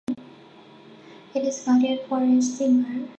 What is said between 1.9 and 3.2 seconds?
for its timber.